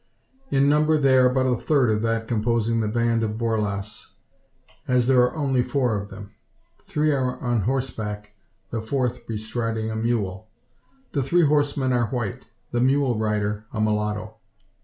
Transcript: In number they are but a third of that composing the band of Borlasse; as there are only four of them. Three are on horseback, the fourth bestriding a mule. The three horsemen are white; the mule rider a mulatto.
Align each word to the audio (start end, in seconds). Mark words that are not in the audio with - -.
In 0.49 0.67
number 0.67 0.97
they 0.97 1.15
are 1.15 1.29
but 1.29 1.45
a 1.45 1.55
third 1.61 1.91
of 1.91 2.01
that 2.01 2.27
composing 2.27 2.79
the 2.79 2.87
band 2.87 3.21
of 3.21 3.37
Borlasse; 3.37 4.15
as 4.87 5.05
there 5.05 5.21
are 5.21 5.35
only 5.35 5.61
four 5.61 5.95
of 5.95 6.09
them. 6.09 6.31
Three 6.81 7.11
are 7.11 7.37
on 7.37 7.59
horseback, 7.61 8.31
the 8.71 8.81
fourth 8.81 9.27
bestriding 9.27 9.91
a 9.91 9.95
mule. 9.95 10.47
The 11.11 11.21
three 11.21 11.45
horsemen 11.45 11.93
are 11.93 12.07
white; 12.07 12.47
the 12.71 12.81
mule 12.81 13.19
rider 13.19 13.65
a 13.71 13.79
mulatto. 13.79 14.37